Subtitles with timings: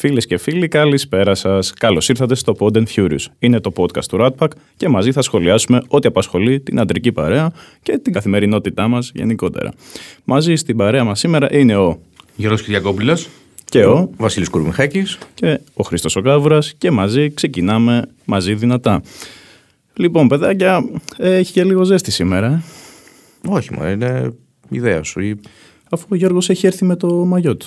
[0.00, 1.72] Φίλες και φίλοι, καλησπέρα σας.
[1.72, 3.24] Καλώς ήρθατε στο Pod and Furious.
[3.38, 7.52] Είναι το podcast του Ratpack και μαζί θα σχολιάσουμε ό,τι απασχολεί την αντρική παρέα
[7.82, 9.72] και την καθημερινότητά μας γενικότερα.
[10.24, 12.00] Μαζί στην παρέα μας σήμερα είναι ο
[12.36, 13.28] Γιώργος Κυριακόπουλος
[13.64, 16.22] και ο Βασίλης Κουρμιχάκης και ο Χρήστος ο
[16.78, 19.02] και μαζί ξεκινάμε μαζί δυνατά.
[19.94, 20.84] Λοιπόν, παιδάκια,
[21.16, 22.46] έχει και λίγο ζέστη σήμερα.
[22.46, 22.62] ε;
[23.48, 24.32] Όχι, μα είναι
[24.68, 25.20] ιδέα σου.
[25.20, 25.40] Ή...
[25.90, 27.66] Αφού ο Γιώργος έχει έρθει με το μαγιό του.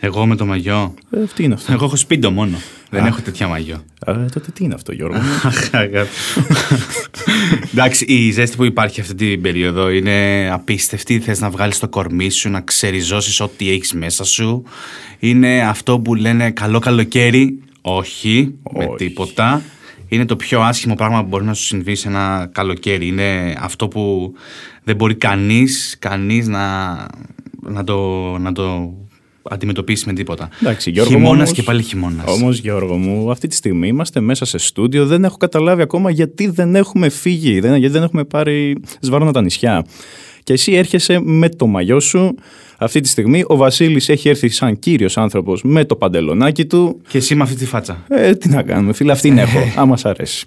[0.00, 0.94] Εγώ με το μαγιό.
[1.10, 2.56] Ε, τι είναι αυτό; Εγώ έχω σπίτι μόνο.
[2.90, 3.84] Δεν έχω τέτοια μαγιό.
[4.06, 6.08] Ε, τότε τι είναι αυτό, Γιώργο; μου; Αχ, αγάπη.
[7.72, 11.20] Εντάξει, η ζέστη που υπάρχει αυτή την περίοδο είναι απίστευτη.
[11.20, 14.62] Θες να βγάλεις το κορμί σου, να ξεριζώσεις ό,τι έχεις μέσα σου.
[15.18, 17.62] Είναι αυτό που λένε καλό καλοκαίρι.
[17.80, 18.94] Όχι, με Όχι.
[18.96, 19.62] τίποτα.
[20.08, 23.06] Είναι το πιο άσχημο πράγμα που μπορεί να σου συμβεί σε ένα καλοκαίρι.
[23.06, 24.32] Είναι αυτό που
[24.84, 26.94] δεν μπορεί κανείς, κανείς να,
[27.60, 27.98] να, το,
[28.38, 28.94] να το
[29.50, 30.48] αντιμετωπίσει με τίποτα.
[30.62, 31.12] Εντάξει, Γιώργο.
[31.12, 32.24] μου, Χειμώνας όμως- και πάλι χειμώνας.
[32.26, 35.06] Όμως, Γιώργο μου, αυτή τη στιγμή είμαστε μέσα σε στούντιο.
[35.06, 39.42] Δεν έχω καταλάβει ακόμα γιατί δεν έχουμε φύγει, δεν, γιατί δεν έχουμε πάρει σβάρωνα τα
[39.42, 39.84] νησιά.
[40.42, 42.34] Και εσύ έρχεσαι με το μαγιό σου.
[42.78, 47.00] Αυτή τη στιγμή ο Βασίλης έχει έρθει σαν κύριος άνθρωπος με το παντελονάκι του.
[47.08, 48.04] Και εσύ με αυτή τη φάτσα.
[48.08, 50.44] Ε, τι να κάνουμε, φίλε, αυτήν έχω, άμα σ' αρέσει.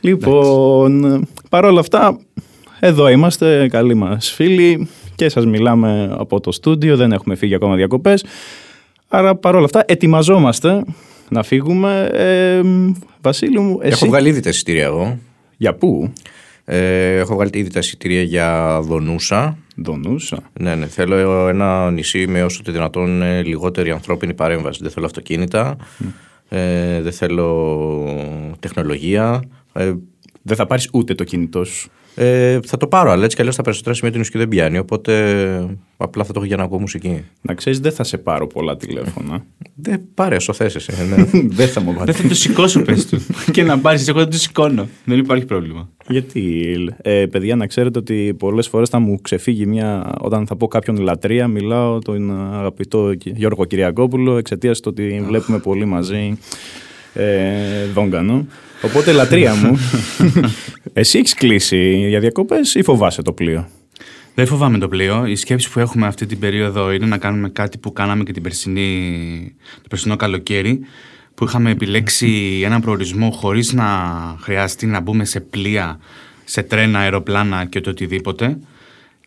[0.00, 2.18] Λοιπόν, παρόλα αυτά,
[2.80, 7.74] εδώ είμαστε, καλοί μας φίλοι και σας μιλάμε από το στούντιο, δεν έχουμε φύγει ακόμα
[7.76, 8.24] διακοπές.
[9.08, 10.84] Άρα παρόλα αυτά ετοιμαζόμαστε
[11.28, 12.08] να φύγουμε.
[12.12, 12.60] Ε,
[13.20, 15.18] Βασίλη μου, εσύ; Έχω βγάλει ήδη τα εισιτήρια εγώ.
[15.56, 16.12] για πού,
[16.64, 19.56] Ε, έχω βγάλει ήδη τα εισιτήρια για Δονούσα.
[19.76, 20.38] Δονούσα.
[20.60, 24.78] Ναι, ναι, θέλω ένα νησί με όσο το δυνατόν ε, λιγότερη ανθρώπινη παρέμβαση.
[24.82, 25.76] Δεν θέλω αυτοκίνητα,
[26.48, 29.42] ε, δεν θέλω τεχνολογία.
[29.72, 29.92] Ε,
[30.42, 31.90] Δεν θα πάρεις ούτε το κινητό σου.
[32.14, 34.78] Ε, θα το πάρω, αλλά έτσι κι αλλιώς τα περισσότερα σημεία του νησιού δεν πιάνει,
[34.78, 35.12] οπότε
[35.96, 37.24] απλά θα το έχω για να ακούω μουσική.
[37.42, 39.44] Να ξέρεις, δεν θα σε πάρω πολλά τηλέφωνα.
[39.74, 40.92] Δεν πάρε, όσο θες εσύ.
[41.08, 41.24] Ναι.
[41.58, 42.12] δεν θα μου Δεν βάλει.
[42.12, 43.26] θα το σηκώσω, πες τους.
[43.52, 44.88] και να πάρεις, εγώ δεν το σηκώνω.
[45.04, 45.88] Δεν υπάρχει πρόβλημα.
[46.08, 50.14] Γιατί, ε, παιδιά, να ξέρετε ότι πολλές φορές θα μου ξεφύγει μια.
[50.20, 55.58] Όταν θα πω κάποιον λατρεία, μιλάω τον αγαπητό Κυ- Γιώργο Κυριακόπουλο εξαιτίας του ότι βλέπουμε
[55.58, 56.38] πολύ μαζί
[57.14, 58.46] ε, δόγκανο.
[58.82, 59.78] Οπότε, λατρεία μου,
[60.92, 63.68] εσύ έχεις κλείσει για διακοπές ή φοβάσαι το πλοίο;
[64.34, 65.26] Δεν φοβάμαι το πλοίο.
[65.26, 68.42] Η σκέψη που έχουμε αυτή την περίοδο είναι να κάνουμε κάτι που κάναμε και την
[68.42, 70.80] περσινή, το περσινό καλοκαίρι,
[71.34, 73.86] που είχαμε επιλέξει έναν προορισμό χωρίς να
[74.40, 75.98] χρειαστεί να μπούμε σε πλοία,
[76.44, 78.58] σε τρένα, αεροπλάνα και το οτιδήποτε.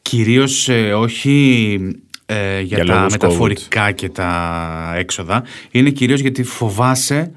[0.01, 1.77] Κυρίως ε, όχι
[2.25, 5.43] ε, για, Για τα λόγους μεταφορικά και τα έξοδα.
[5.71, 7.31] Είναι κυρίως γιατί φοβάσαι, αυ-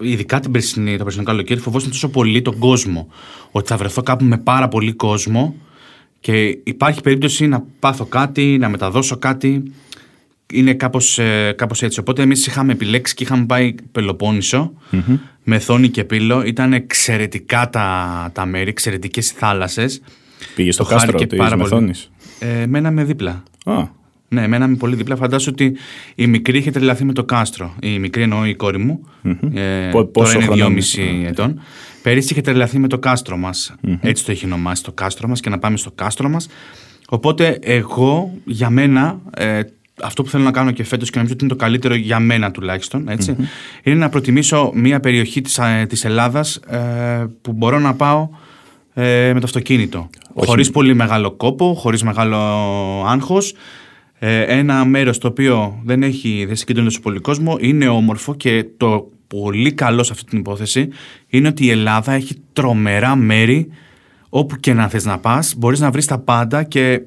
[0.00, 3.08] ειδικά την περσινή, το περσινό καλοκαίρι, φοβόσουν τόσο πολύ τον κόσμο.
[3.50, 5.54] Ότι θα βρεθώ κάπου με πάρα πολύ κόσμο
[6.20, 9.72] και υπάρχει περίπτωση να πάθω κάτι, να μεταδώσω κάτι.
[10.52, 12.00] Είναι κάπως, ε, κάπως έτσι.
[12.00, 14.72] Οπότε εμείς είχαμε επιλέξει και είχαμε πάει Πελοπόννησο,
[15.44, 16.42] με θόνη και πύλο.
[16.42, 20.00] Ήταν εξαιρετικά τα, τα μέρη, εξαιρετικές οι θάλασσες.
[20.54, 21.62] Πήγες στο Το χάρηκε κάστρο της πάρα πολύ.
[21.62, 22.10] Μεθόνης.
[22.38, 23.42] Ε, μέναμε δίπλα.
[23.64, 23.88] Α,
[24.28, 25.16] Ναι, μέναμε πολύ δίπλα.
[25.16, 25.76] Φαντάσου ότι
[26.14, 27.74] η μικρή είχε τρελαθεί με το κάστρο.
[27.80, 29.00] Η μικρή εννοώ η κόρη μου.
[29.54, 31.60] Ε, Πο- πόσο τώρα είναι χρονών; 2,5 ετών.
[32.02, 33.74] Πέρυσι είχε τρελαθεί με το κάστρο μας.
[34.00, 36.48] Έτσι το έχει ονομάσει το κάστρο μας και να πάμε στο κάστρο μας.
[37.08, 39.60] Οπότε εγώ, για μένα, ε,
[40.02, 42.50] αυτό που θέλω να κάνω και φέτος και νομίζω ότι είναι το καλύτερο για μένα
[42.50, 43.36] τουλάχιστον, έτσι,
[43.82, 48.28] είναι να προτιμήσω μια περιοχή της, ε, της Ελλάδας ε, που μπορώ να πάω
[48.94, 50.10] ε, με το αυτοκίνητο.
[50.34, 52.36] Χωρίς πολύ μεγάλο κόπο, χωρίς μεγάλο
[53.06, 53.54] άγχος.
[54.18, 58.64] Ε, ένα μέρος το οποίο δεν, έχει, δεν συγκεντρώνεται τόσο πολύ κόσμο, είναι όμορφο και
[58.76, 60.88] το πολύ καλό σε αυτή την υπόθεση
[61.28, 63.68] είναι ότι η Ελλάδα έχει τρομερά μέρη
[64.28, 67.00] όπου και να θες να πας, μπορείς να βρεις τα πάντα και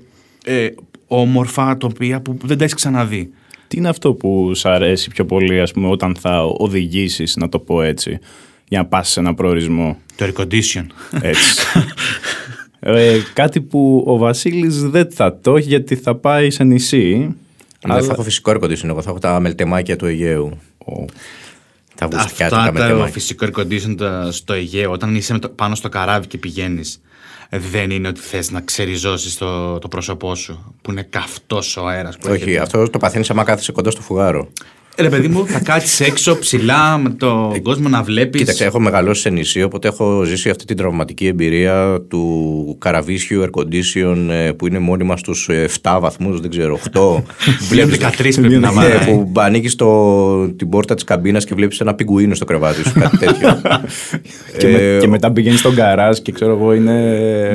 [0.46, 0.68] ε,
[1.08, 3.30] όμορφα τοπία που δεν τα έχεις ξαναδεί.
[3.68, 7.60] τι είναι αυτό που σ' αρέσει πιο πολύ, ας πούμε, όταν θα οδηγήσεις, να το
[7.60, 8.20] πω έτσι,
[8.68, 10.86] για να πας σε ένα προορισμό; Το air condition.
[11.22, 11.66] Έτσι.
[12.84, 17.36] ε, κάτι που ο Βασίλης δεν θα το έχει γιατί θα πάει σε νησί.
[17.88, 20.58] Δεν θα έχω φυσικό air condition, εγώ θα έχω τα μελτεμάκια του Αιγαίου.
[21.96, 23.12] Τα βουστιάτικα Αυτά τα μελτεμάκια.
[23.12, 27.02] φυσικό air condition τα- στο Αιγαίο, όταν είσαι με το- πάνω στο καράβι και πηγαίνεις,
[27.50, 32.18] δεν είναι ότι θες να ξεριζώσεις το, το πρόσωπό σου, που είναι καυτός ο αέρας
[32.18, 32.60] που Όχι, έρχεται.
[32.62, 34.50] αυτός το παθαίνει άμα κάθεσαι κοντά στο φουγάρο.
[34.96, 38.40] Ε, Ρε παιδί μου, θα κάτσεις έξω ψηλά με τον κόσμο να βλέπεις.
[38.40, 43.60] Κοίταξε, έχω μεγαλώσει σε νησί, οπότε έχω ζήσει αυτή την τραυματική εμπειρία του καραβίσιου air
[43.62, 45.50] condition ε, που είναι μόνιμα στους
[45.82, 47.24] 7 βαθμούς, δεν ξέρω, 8.
[47.70, 49.06] Πλέον 13 πρέπει να Ναι, βάρει.
[49.34, 49.76] που ανοίγεις
[50.56, 53.62] την πόρτα της καμπίνας και βλέπεις ένα πιγκουίνο στο κρεβάτι σου, κάτι τέτοιο.
[54.58, 56.92] Και, με- Ε, και μετά πηγαίνεις στον καράζ και ξέρω εγώ είναι.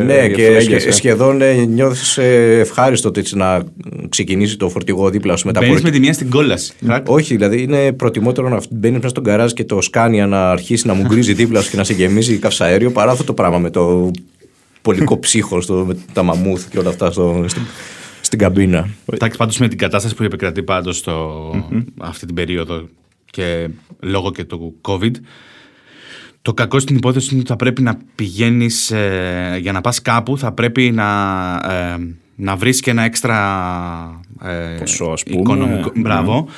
[0.07, 0.91] Ναι, ε, και φλέγγες, σχε- ε.
[0.93, 2.23] σχεδόν νιώθει
[2.61, 3.63] ευχάριστο το έτσι να,
[4.09, 6.73] ξεκινήσει το φορτηγό δίπλα σου μετά Μπαίνεις με τη μία στην κόλαση.
[7.07, 10.95] Όχι, δηλαδή είναι προτιμότερο να μπαίνεις μέσα στον καράζ και το σκάνια να αρχίσει να
[10.95, 14.11] μου γκρίζει δίπλα σου και να σε γεμίζει καυσαέριο παρά αυτό το πράγμα με το
[14.83, 17.63] πολικό ψύχο, με τα μαμούθ και όλα αυτά στο, στην,
[18.21, 18.89] στην καμπίνα.
[19.13, 21.05] Εντάξει, πάντως με την κατάσταση που επικρατεί πάντως
[21.99, 22.89] αυτή την περίοδο
[23.31, 23.69] και
[24.01, 25.13] λόγω και του COVID,
[26.43, 30.39] το κακό στην υπόθεση είναι ότι θα πρέπει να πηγαίνεις ε, για να πας κάπου,
[30.39, 31.05] θα πρέπει να,
[31.55, 35.41] ε, να βρεις και ένα έξτρα ε, Ποσό, ας πούμε.
[35.41, 35.91] οικονομικό.
[35.95, 36.01] Ναι.
[36.01, 36.49] Μπράβο.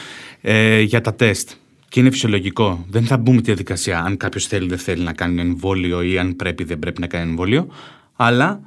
[0.40, 1.50] Ε, για τα τεστ.
[1.88, 2.86] Και είναι φυσιολογικό.
[2.90, 6.36] Δεν θα μπούμε τη διαδικασία αν κάποιος θέλει δεν θέλει να κάνει εμβόλιο ή αν
[6.36, 7.66] πρέπει δεν πρέπει να κάνει εμβόλιο.
[8.16, 8.60] Αλλά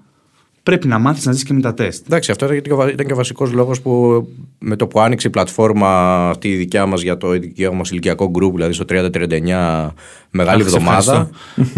[0.63, 2.05] πρέπει να μάθεις να ζεις και με τα τεστ.
[2.05, 4.25] Εντάξει, αυτό ήταν και ο, ήταν και ο βασικός λόγος που
[4.59, 5.89] με το που άνοιξε η πλατφόρμα
[6.29, 9.89] αυτή η δικιά μας για το δικιά μας ηλικιακό group, δηλαδή στο 30-39,
[10.31, 11.29] μεγάλη Αχ, σε εβδομάδα.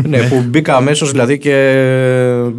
[0.08, 1.54] ναι, που μπήκα αμέσως δηλαδή και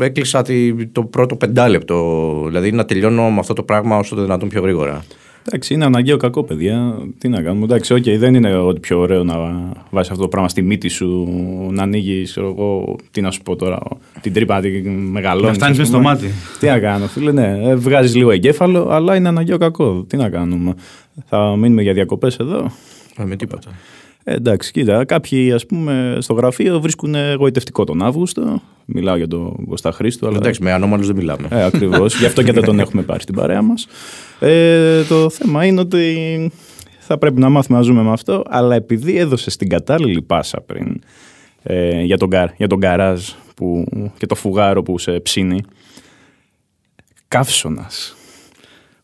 [0.01, 2.43] έκλεισα τη- το πρώτο πεντάλεπτο.
[2.47, 5.05] Δηλαδή να τελειώνω με αυτό το πράγμα όσο το δυνατόν πιο γρήγορα.
[5.47, 6.99] Εντάξει, είναι αναγκαίο κακό, παιδιά.
[7.19, 7.65] Τι να κάνουμε.
[7.65, 9.35] Εντάξει, οκ, δεν είναι ότι πιο ωραίο να
[9.91, 11.29] βάζεις αυτό το πράγμα στη μύτη σου,
[11.71, 13.79] να ανοίγεις, εγώ, τι να σου πω τώρα,
[14.21, 15.49] την τρύπα να την μεγαλώνεις.
[15.49, 16.31] Να φτάνεις μες στο μάτι.
[16.61, 17.75] Τι να κάνω, φίλε, ναι.
[17.75, 20.05] Βγάζεις λίγο εγκέφαλο, αλλά είναι αναγκαίο κακό.
[20.09, 20.75] Τι να κάνουμε.
[21.27, 22.71] Θα μείνουμε για διακοπές εδώ.
[23.17, 23.71] Ε, με τίποτα.
[24.25, 28.63] Ε, εντάξει, κοίτα, κάποιοι ας πούμε στο γραφείο βρίσκουν γοητευτικό τον Αύγουστο.
[28.85, 30.27] Μιλάω για τον Κωστά Χρήστο.
[30.27, 30.37] Αλλά...
[30.37, 31.49] Εντάξει, με ανώμαλους δεν μιλάμε.
[31.51, 32.19] Ε, Ακριβώς.
[32.19, 33.87] Γι' αυτό και δεν τον έχουμε πάρει στην παρέα μας.
[34.41, 36.51] Ε, το θέμα είναι ότι
[36.99, 41.01] θα πρέπει να μάθουμε να ζούμε με αυτό, αλλά επειδή έδωσε την κατάλληλη πάσα πριν
[41.63, 43.85] ε, για, τον, γκαρ, για τον γκαράζ που,
[44.19, 45.61] και το φουγάρο που σε ψήνει,
[47.29, 48.17] καύσωνας.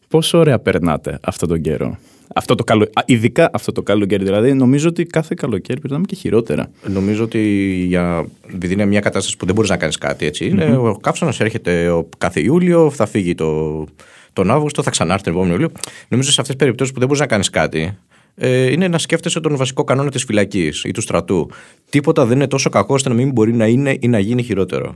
[0.08, 1.98] Πόσο ωραία περνάτε αυτό τον καιρό;
[2.34, 2.82] Αυτό το καλο...
[2.82, 6.70] Α, ειδικά αυτό το καλοκαίρι, δηλαδή, νομίζω ότι κάθε καλοκαίρι περνάμε και χειρότερα.
[6.86, 7.40] Νομίζω ότι
[7.88, 8.26] για...
[8.54, 10.46] επειδή είναι μια κατάσταση που δεν μπορείς να κάνεις κάτι έτσι.
[10.46, 12.08] είναι, ο καύσωνας έρχεται ο...
[12.18, 13.84] κάθε Ιούλιο, θα φύγει το...
[14.32, 15.70] τον Αύγουστο, θα ξανάρθει τον επόμενο Ιούλιο.
[16.08, 17.96] Νομίζω σε αυτές τις περιπτώσεις που δεν μπορείς να κάνεις κάτι,
[18.34, 21.50] ε, είναι να σκέφτεσαι τον βασικό κανόνα της φυλακής ή του στρατού.
[21.90, 24.94] Τίποτα δεν είναι τόσο κακό ώστε να μην μπορεί να είναι ή να γίνει χειρότερο.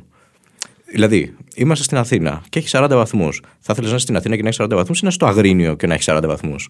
[0.93, 3.43] Δηλαδή, είμαστε στην Αθήνα και έχει 40 βαθμούς.
[3.61, 5.27] Θα ήθελε να είσαι στην Αθήνα και να έχεις 40 βαθμούς ή να είσαι στο
[5.27, 6.69] Αγρίνιο και να έχεις 40 βαθμούς;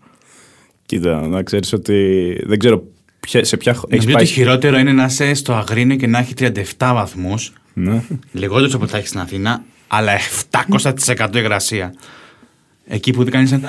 [0.86, 2.82] Κοίτα, να ξέρεις ότι δεν ξέρω
[3.20, 3.72] ποια- σε ποια.
[3.72, 7.52] έχεις Νομίζω πάει- ότι χειρότερο είναι να είσαι στο Αγρίνιο και να έχει 37 βαθμούς.
[7.74, 8.02] Ναι.
[8.32, 11.94] Λιγότερο από ό,τι θα έχεις στην Αθήνα, αλλά 700% υγρασία.
[12.86, 13.60] Εκεί που δεν κάνει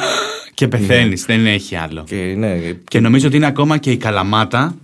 [0.53, 1.25] και πεθαίνεις.
[1.25, 2.03] Δεν έχει άλλο.
[2.07, 2.57] Και, ναι,
[2.87, 4.59] Και νομίζω ότι είναι ακόμα και η Καλαμάτα.
[4.59, 4.75] αν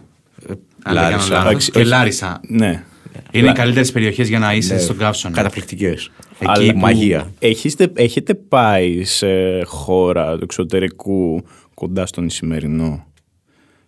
[0.48, 1.30] δεν κάνω Λάρισα.
[1.30, 1.88] λάθος, Εντάξει, Και όχι.
[1.88, 2.40] Λάρισα.
[2.48, 2.84] ναι.
[3.32, 5.36] Είναι οι καλύτερες περιοχές για να είσαι στον καύσωνα.
[5.36, 6.12] Καταπληκτικές.
[6.40, 7.32] Εκεί Αλλά που μαγεία.
[7.40, 9.28] Έχετε, έχετε πάει σε
[9.66, 11.44] χώρα του εξωτερικού
[11.82, 13.06] κοντά στον Ισημερινό.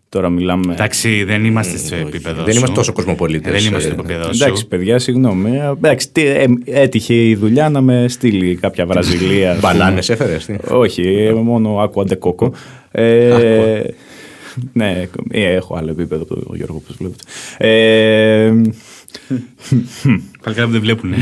[0.09, 0.73] Τώρα μιλάμε.
[0.73, 2.43] Εντάξει, δεν είμαστε σε επίπεδο.
[2.43, 2.57] Δεν σου.
[2.57, 3.51] είμαστε τόσο κοσμοπολίτες.
[3.51, 4.43] Δεν είμαστε Ε, στο επίπεδο σου.
[4.43, 5.57] Εντάξει, παιδιά, συγγνώμη.
[5.57, 9.51] Ε, Εντάξει, τι, ε, έτυχε η δουλειά να με στείλει κάποια Βραζιλία.
[9.51, 9.73] ας πούμε.
[9.73, 10.37] Μπανάνε έφερε.
[10.69, 12.53] Όχι, ε, μόνο άκου αντεκόκο.
[12.91, 13.81] Ε,
[14.73, 17.23] ναι, ε, έχω άλλο επίπεδο από τον Γιώργο, όπως βλέπετε.
[17.57, 18.53] Ε,
[20.43, 21.13] Παλιά που δεν βλέπουν.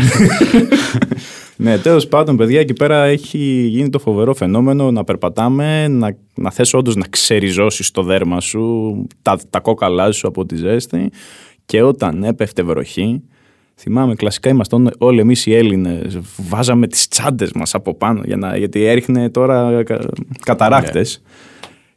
[1.62, 6.52] Ναι, τέλος πάντων, παιδιά, εκεί πέρα έχει γίνει το φοβερό φαινόμενο να περπατάμε, να, να
[6.52, 11.12] θες όντως να ξεριζώσεις το δέρμα σου, τα, τα κόκαλά σου από τη ζέστη
[11.66, 13.22] και όταν έπεφτε βροχή,
[13.76, 16.20] θυμάμαι κλασικά ήμασταν όλοι εμείς οι Έλληνες,
[16.50, 20.00] βάζαμε τις τσάντες μας από πάνω για να, γιατί έριχνε τώρα κα,
[20.46, 21.22] καταράκτες.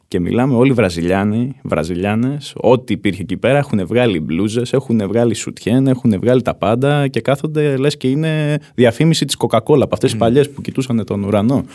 [0.07, 5.87] Και μιλάμε όλοι Βραζιλιάνοι, Βραζιλιάνες, ό,τι υπήρχε εκεί πέρα έχουν βγάλει μπλούζες, έχουν βγάλει σουτιέν,
[5.87, 10.19] έχουν βγάλει τα πάντα και κάθονται λες και είναι διαφήμιση της Coca-Cola από αυτές τις
[10.19, 11.65] παλιές που κοιτούσαν τον ουρανό.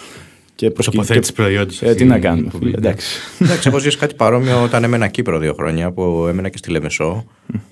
[0.54, 1.82] Και προσκύ- Τοποθέτηση και- προϊόντος.
[1.82, 3.20] Ε, τι να κάνουμε, φίλε, εντάξει.
[3.38, 7.24] Εντάξει, εγώ ζήσει κάτι παρόμοιο όταν έμενα Κύπρο δύο χρόνια, που έμενα και στη Λεμεσό,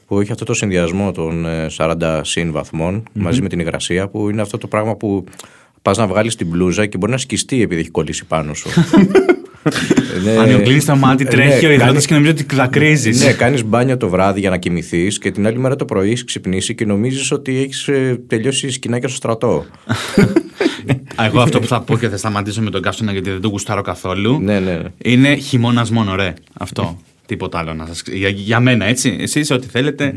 [0.07, 4.31] που είχε αυτό το συνδυασμό των ε, 40 συν βαθμών μαζί με την υγρασία, που
[4.31, 5.25] είναι αυτό το πράγμα που
[5.83, 8.69] πας να βγάλεις την μπλούζα και μπορεί να σκιστεί επειδή έχει κολλήσει πάνω σου.
[10.25, 13.11] Ναι, Αν κλείνει το μάτι, ναι, τρέχει ο κάνεις- υδρότη και νομίζω ότι δακρύζει.
[13.25, 16.25] Ναι, κάνεις μπάνιο το βράδυ για να κοιμηθείς και την άλλη μέρα το πρωί έχεις
[16.25, 17.89] ξυπνήσει και νομίζεις ότι έχεις
[18.27, 19.65] τελειώσει σκηνάκια στο στρατό.
[21.27, 23.83] Εγώ αυτό που θα πω και θα σταματήσω με τον καύσωνα γιατί δεν το γουστάρω
[23.83, 24.41] καθόλου.
[24.41, 24.79] ναι, ναι.
[24.99, 26.35] Είναι χειμώνας μόνο, ρε.
[26.53, 27.01] Αυτό.
[27.27, 28.03] Τίποτα άλλο να σας...
[28.13, 29.17] για, για μένα, έτσι.
[29.21, 30.15] Εσείς ό,τι θέλετε.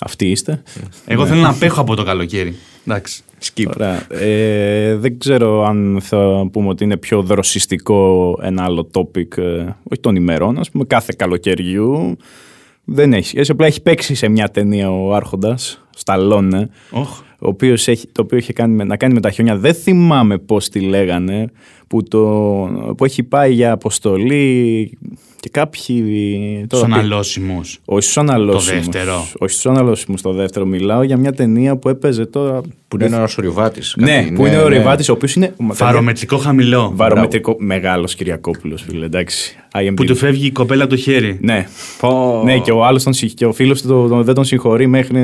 [0.00, 0.62] Αυτοί είστε.
[1.06, 2.54] Εγώ θέλω να απέχω από το καλοκαίρι.
[2.86, 3.20] Εντάξει.
[3.42, 3.66] Skip.
[3.74, 4.06] Ωραία.
[4.22, 9.42] Ε, δεν ξέρω αν θα πούμε ότι είναι πιο δροσιστικό ένα άλλο topic, ε,
[9.90, 12.16] όχι των ημερών, ας πούμε κάθε καλοκαιριού.
[12.84, 13.38] Δεν έχει.
[13.38, 17.18] Έτσι απλά έχει παίξει σε μια ταινία ο Άρχοντας, Σταλόνε, Οχ.
[17.20, 19.56] ο οποίος έχει, το οποίο είχε κάνει, με- να κάνει με τα χιόνια.
[19.56, 21.50] Δεν θυμάμαι πώς τη λέγανε,
[21.88, 22.18] που, το,
[22.96, 24.90] που έχει πάει για αποστολή
[25.40, 26.04] Και κάποιοι.
[26.66, 27.60] Στου αναλώσιμου.
[27.84, 28.80] Όχι στου αναλώσιμου.
[28.80, 29.26] Το δεύτερο.
[29.38, 30.66] Όχι στου αναλώσιμου το δεύτερο.
[30.66, 32.60] Μιλάω για μια ταινία που έπαιζε τώρα.
[32.88, 33.80] Που είναι ένα ορειβάτη.
[33.96, 35.54] Ναι, που είναι ο Ριβάτη, ο οποίος είναι.
[35.56, 36.92] Βαρομετρικό χαμηλό.
[36.94, 37.56] Βαρομετρικό.
[37.58, 39.56] Μεγάλος Κυριακόπουλος, φίλε, εντάξει.
[39.74, 39.92] IMDb.
[39.96, 41.38] Που του φεύγει η κοπέλα από το χέρι.
[41.40, 41.66] Ναι.
[42.00, 42.42] Πω.
[42.44, 44.86] Ναι, και ο άλλος τον συγ- και ο φίλος του το- το- δεν τον συγχωρεί
[44.86, 45.18] μέχρι.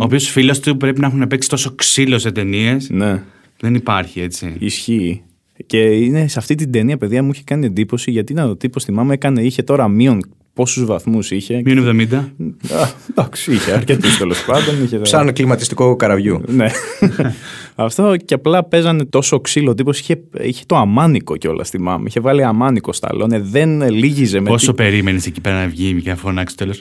[0.00, 2.88] Ο οποίος φίλος του πρέπει να έχουν παίξει τόσο ξύλο σε ταινίες.
[2.90, 3.22] Ναι,
[3.60, 4.54] Δεν υπάρχει έτσι.
[4.58, 5.22] ισχύει.
[5.66, 8.84] Και είναι σε αυτή την ταινία, παιδιά, μου είχε κάνει εντύπωση γιατί ήταν ο τύπος,
[8.84, 10.20] θυμάμαι, έκανε, είχε τώρα μείον
[10.56, 11.62] πόσους βαθμούς είχε.
[11.64, 12.14] Μείον 70.
[12.14, 14.82] Α, εντάξει, είχε αρκετούς τέλος πάντων.
[14.84, 15.00] Είχε...
[15.02, 16.42] Σαν κλιματιστικό καραβιού.
[16.46, 16.66] Ναι.
[17.78, 19.70] Αυτό και απλά παίζανε τόσο ξύλο.
[19.70, 22.04] Ο τύπος είχε, είχε το αμάνικο κιόλας, θυμάμαι.
[22.08, 23.38] Είχε βάλει αμάνικο στα λόνε.
[23.40, 24.48] Δεν λύγιζε με.
[24.48, 26.74] Πόσο περίμενες εκεί πέρα να βγει και να φωνάξει τέλο.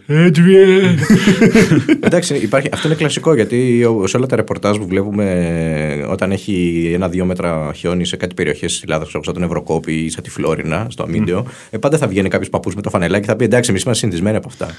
[2.00, 5.32] Εντάξει, υπάρχει, αυτό είναι κλασικό γιατί ο- σε όλα τα ρεπορτάζ που βλέπουμε
[6.00, 10.10] ε, όταν έχει ένα-δύο μέτρα χιόνι σε κάτι περιοχές της Ελλάδας, σαν τον Ευρωκόπη ή
[10.10, 13.28] σαν τη Φλόρινα, στο Αμίντιο, ε, πάντα θα βγαίνει κάποιος παππούς με το φανελάκι και
[13.32, 14.70] θα πει εντάξει, εμείς είμαστε συνηθισμένοι από αυτά.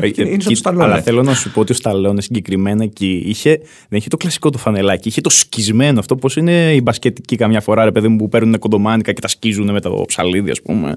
[0.00, 0.84] Ε, είναι σαν κοι- το Σταλόνε.
[0.84, 3.50] Αλλά θέλω να σου πω ότι ο Σταλόνε συγκεκριμένα εκεί είχε,
[3.88, 6.16] δεν είχε το κλασικό του φανελάκι, είχε το σκισμένο αυτό.
[6.16, 9.70] Πώ είναι οι μπασκετικοί καμιά φορά, ρε παιδί μου, που παίρνουν κοντομάνικα και τα σκίζουν
[9.72, 10.94] με το ψαλίδι, ας πούμε.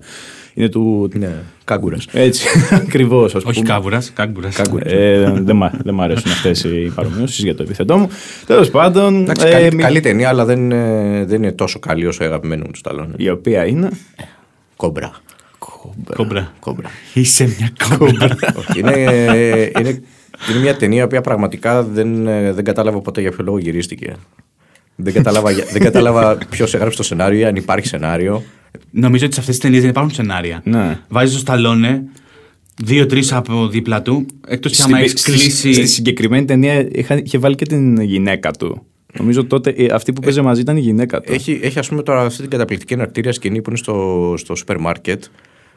[0.53, 1.09] Είναι του.
[1.13, 1.29] Ναι,
[1.63, 2.07] κάγκουρας.
[2.11, 2.45] Έτσι,
[2.85, 3.53] ακριβώς, ας πούμε.
[3.55, 4.59] Όχι κάβουρα, κάγκουρας.
[4.83, 8.09] Ε, δεν, μ' δεν μ' αρέσουν αυτές οι παρομοιώσεις για το επιθετό μου.
[8.45, 9.21] Τέλος πάντων.
[9.21, 12.27] Εντάξει, ε, καλή, μη- καλή ταινία, αλλά δεν, ε, δεν είναι τόσο καλή όσο η
[12.27, 13.13] αγαπημένη μου του Σταλόνε.
[13.17, 13.89] Η οποία είναι;
[14.75, 15.11] Κόμπρα.
[16.15, 16.53] Κόμπρα.
[16.59, 16.89] Κόμπρα.
[17.13, 18.37] Είσαι μια κόμπρα.
[18.55, 18.91] Όχι, είναι,
[19.79, 20.01] είναι,
[20.49, 24.15] είναι μια ταινία που πραγματικά δεν, ε, δεν κατάλαβα ποτέ για ποιο λόγο γυρίστηκε.
[24.95, 28.43] Δεν κατάλαβα, για- δεν κατάλαβα ποιος έγραψε το σενάριο ή αν υπάρχει σενάριο.
[28.91, 30.61] Νομίζω ότι σε αυτές τις ταινίες δεν υπάρχουν σενάρια.
[30.65, 30.99] Ναι.
[31.09, 32.03] Βάζεις το σταλόνε,
[32.83, 35.73] δύο-τρεις από δίπλα του, εκτός κι άμα Στη, έχεις στη- κλείσει.
[35.73, 38.85] στη συγκεκριμένη ταινία είχα, είχε βάλει και την γυναίκα του.
[39.17, 41.33] Νομίζω τότε ε, αυτή που παίζε μαζί ήταν η γυναίκα του.
[41.33, 44.79] Έχει, έχει ας πούμε τώρα αυτή την καταπληκτική εναρκτήρια σκηνή που είναι στο, στο σούπερ
[44.79, 45.23] μάρκετ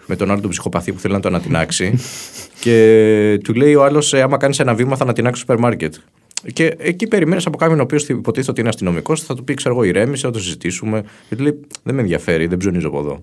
[0.06, 1.98] με τον άλλο τον ψυχοπαθή που θέλει να το ανατινάξει.
[2.60, 5.94] και του λέει ο άλλος: Άμα κάνεις ένα βήμα, θα ανατινάξεις το σούπερ μάρκετ.
[6.52, 9.74] Και εκεί περιμένεις από κάποιον ο οποίος υποτίθεται ότι είναι αστυνομικός, θα του πει: Ξέρω
[9.74, 11.04] εγώ, ηρέμησε, θα το συζητήσουμε.
[11.28, 13.22] Και του λέει: Δεν με ενδιαφέρει, δεν ψωνίζω από εδώ.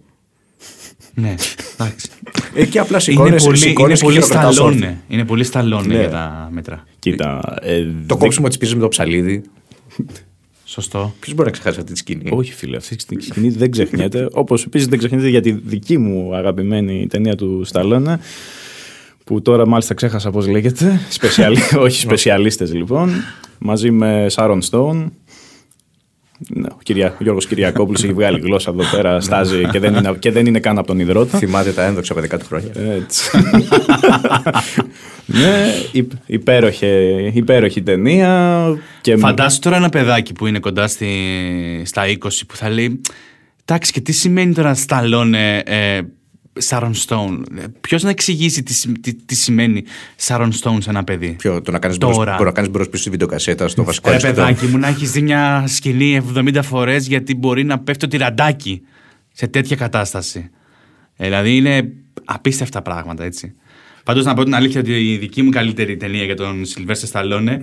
[1.13, 1.35] Ναι,
[1.73, 2.09] εντάξει.
[2.55, 4.77] Εκεί απλά είναι σηκώνεσαι πολύ, σηκώνεσαι είναι και πολύ χειροκροτάς όρθια.
[4.79, 5.01] σταλόνε.
[5.07, 5.99] Είναι πολύ σταλόνε Ναι.
[5.99, 6.83] για τα μέτρα.
[6.99, 7.41] Κοίτα.
[7.61, 9.41] ε, Το δεν- κόψιμο της πίζας με το ψαλίδι.
[10.71, 11.13] Σωστό.
[11.19, 14.27] Ποιος μπορεί να ξεχάσει αυτή τη σκηνή; Όχι, φίλε, αυτή τη σκηνή δεν ξεχνιέται.
[14.31, 18.19] Όπως επίσης δεν ξεχνιέται για τη δική μου αγαπημένη ταινία του Σταλόνα.
[19.23, 20.99] Που τώρα μάλιστα ξέχασα πώς λέγεται.
[21.09, 21.57] Σπεσιαλ...
[21.85, 23.11] Όχι, σπεσιαλίστες λοιπόν.
[23.57, 25.13] Μαζί με Σάρον Στόουν.
[26.49, 27.07] Ναι, ο, Κυρια...
[27.07, 30.59] ο Γιώργος Κυριακόπουλος έχει βγάλει γλώσσα εδώ πέρα, στάζει και δεν είναι, και δεν είναι
[30.59, 31.37] καν από τον υδρότα.
[31.37, 32.71] Θυμάται τα ένδοξα παιδικά του χρόνια.
[32.95, 33.37] Έτσι.
[35.25, 36.87] ναι, υ- υπέροχη,
[37.33, 38.61] υπέροχη ταινία.
[39.01, 41.07] Και Φαντάσου τώρα ένα παιδάκι που είναι κοντά στη,
[41.85, 42.13] στα 20
[42.47, 43.01] που θα λέει
[43.65, 45.99] Εντάξει, και τι σημαίνει τώρα Σταλόνε ε,
[46.53, 47.45] Σάρον Στόουν.
[47.81, 49.83] Ποιος να εξηγήσει τι, σι- τι, τι σημαίνει
[50.15, 52.31] Σάρον Στόουν σε ένα παιδί; Ποιο, το να κάνεις Τώρα.
[52.33, 54.35] μπορεί να κάνεις μπρος πίσω στη βιντεοκασέτα στο βασικό Ρε αριστερό.
[54.47, 58.81] παιδάκι μου, να έχεις δει μια σκηνή 70 φορές γιατί μπορεί να πέφτει το τυραντάκι
[59.33, 60.49] σε τέτοια κατάσταση.
[61.17, 61.91] Ε, δηλαδή είναι
[62.25, 63.53] απίστευτα πράγματα, έτσι.
[64.03, 67.59] Πάντως να πω την αλήθεια ότι η δική μου καλύτερη ταινία για τον Σιλβέστερ Σταλόνε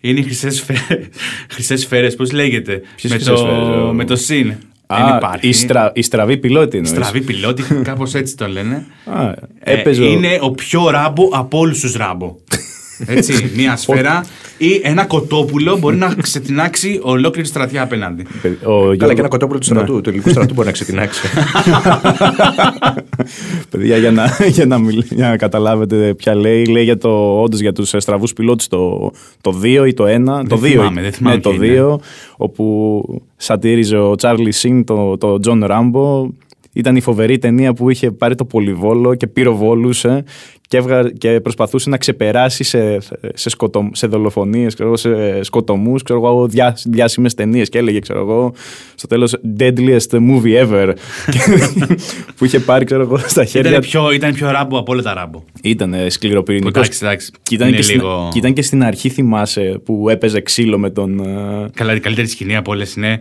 [0.00, 1.08] είναι οι χρυσές σφαίρε.
[1.52, 2.82] Χρυσές σφαίρες, πώς λέγεται.
[2.96, 4.54] Ποιες με, χρυσές το, σφαίρες, ο- με το συν.
[4.86, 5.48] Α, Δεν υπάρχει.
[5.48, 6.96] η, στρα, η στραβή πιλότη εννοείς.
[6.96, 8.86] Στραβή πιλότη, κάπως έτσι το λένε.
[9.04, 9.28] Α,
[9.60, 12.34] Ε, έπαιζε ο- είναι ο πιο ράμπο από όλους τους ράμπο.
[13.06, 14.24] Έτσι, μία σφαίρα
[14.58, 18.22] ή ένα κοτόπουλο μπορεί να ξετινάξει ολόκληρη στρατιά απέναντι.
[18.22, 21.20] ο Καλά, Γιώργο- και ένα κοτόπουλο του στρατού, του ελληνικού στρατού μπορεί να ξετινάξει.
[23.70, 27.60] Παιδιά, για να, για, να μιλ- για να καταλάβετε ποια λέει, λέει για το, όντως
[27.60, 29.10] για τους ε, στραβούς πιλότους το,
[29.40, 30.46] το 2 ή το 1.
[30.48, 31.94] το 2, θυμάμαι, δεν θυμάμαι ναι, το ποιο είναι.
[31.94, 31.96] 2,
[32.36, 36.28] όπου σατίριζε ο Τσάρλι Σιν το, το Τζον Ράμπο.
[36.76, 40.24] Ήταν η φοβερή ταινία που είχε πάρει το πολυβόλο και πυροβολούσε
[40.68, 42.98] και, έβγα, και προσπαθούσε να ξεπεράσει σε,
[43.34, 47.98] σε, σκοτω, σε δολοφονίες, ξέρω, εγώ, σε σκοτωμούς, ξέρω, εγώ, διά, διάσημες ταινίες και έλεγε
[47.98, 48.52] ξέρω, εγώ,
[48.94, 50.92] στο τέλος deadliest movie ever
[52.36, 55.14] που είχε πάρει ξέρω, εγώ, στα χέρια Ήταν πιο, ήταν πιο ράμπο από όλα τα
[55.14, 55.42] ράμπο.
[55.62, 56.68] ήταν σκληροπυρηνικό.
[56.68, 57.30] Εντάξει, εντάξει.
[57.42, 60.78] Και ήταν, Είναι και στην, λίγο- και ήταν και στην αρχή, θυμάσαι, που έπαιζε ξύλο
[60.78, 61.18] με τον.
[61.20, 63.20] ε, Καλά, η καλύτερη σκηνή από όλες είναι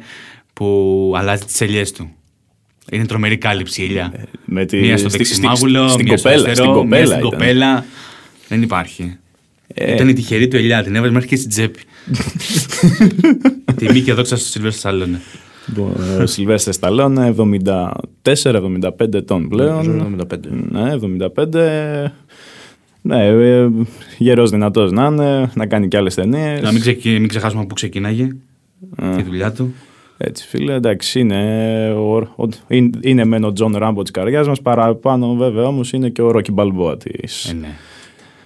[0.53, 2.09] που αλλάζει τις ελιές του.
[2.91, 4.13] Είναι τρομερή κάλυψη η ελιά.
[4.45, 7.05] με τη, μία στο στη- δεξιμάγουλο, στη- στην μία στο κοπέλα, αριστερό, στην μία κοπέλα
[7.05, 7.29] στην ήταν.
[7.29, 7.85] κοπέλα.
[8.47, 9.17] Δεν υπάρχει.
[9.67, 9.93] Ε.
[9.93, 11.79] Ήταν η τυχερή του ελιά, την έβαζε μέχρι και στην τσέπη.
[13.75, 15.19] Τιμή και δόξα στο Σιλβέστερ Σαλόνε.
[15.67, 20.17] Λοιπόν, Ο Σιλβέστερ Σταλόνε, 74-75 ετών πλέον.
[20.21, 20.37] 75.
[20.71, 22.11] Ναι, 75.
[23.01, 23.69] Ναι, ε,
[24.17, 26.61] γερός δυνατός να είναι, να κάνει και άλλες ταινίες.
[26.61, 27.09] Να μην, ξεκι...
[27.09, 28.27] μην ξεχάσουμε από πού ξεκίναγε
[29.15, 29.73] τη δουλειά του.
[30.17, 34.61] Έτσι, φίλε, εντάξει, είναι, ο, ο, είναι, είναι μεν ο Τζον Ράμπο της καρδιάς μας.
[34.61, 37.09] Παραπάνω, βέβαια, όμως είναι και ο Ρόκι Μπαλμπόα τη
[37.49, 37.67] Ε, ναι.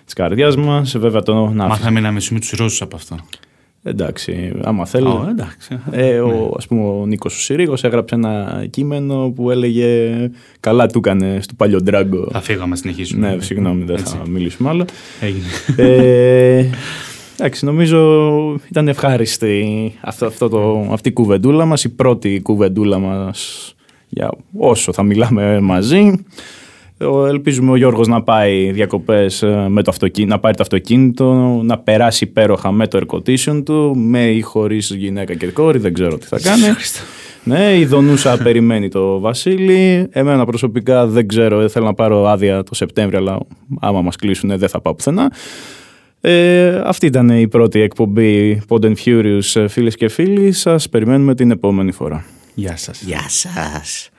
[0.05, 0.97] της καρδιάς μας.
[0.97, 3.15] Βέβαια, το να Μάθαμε να μισούμε τους Ρώσους από αυτό.
[3.83, 5.07] Εντάξει, άμα θέλει.
[5.07, 5.79] Ω, εντάξει.
[5.91, 10.15] Ε, ο, ας πούμε, ο Νίκος ο Συρίγος έγραψε ένα κείμενο που έλεγε
[10.59, 12.27] καλά του έκανε στον παλιο-Ντράγκο.
[12.31, 13.35] Θα φύγω άμα συνεχίσουμε.
[13.35, 14.85] Ναι, συγγνώμη, δεν θα μιλήσουμε άλλο.
[15.19, 15.45] Έγινε.
[15.75, 16.65] ε,
[17.39, 23.73] εντάξει, νομίζω ήταν ευχάριστη αυτό, αυτό το, αυτή η κουβεντούλα μας, η πρώτη κουβεντούλα μας
[24.09, 26.25] για όσο θα μιλάμε μαζί.
[26.97, 31.59] Ε, Ελπίζουμε ο Γιώργος να πάει διακοπές ε, με το αυτοκίνητο, να πάρει το αυτοκίνητο,
[31.63, 35.93] να περάσει υπέροχα με το air condition του, με ή χωρίς γυναίκα και κόρη, δεν
[35.93, 36.63] ξέρω τι θα κάνει.
[37.43, 40.07] Ναι, η Δονούσα περιμένει το Βασίλη.
[40.11, 43.37] Εμένα προσωπικά δεν ξέρω, θέλω να πάρω άδεια το Σεπτέμβριο, αλλά
[43.79, 45.31] άμα μας κλείσουν δεν θα πάω πουθενά.
[46.21, 50.51] Ε, αυτή ήταν η πρώτη εκπομπή Pod and Furious, ε, φίλες και φίλοι.
[50.51, 52.25] Σας περιμένουμε την επόμενη φορά.
[52.55, 53.01] Γεια σας.
[53.01, 54.09] Γεια σας.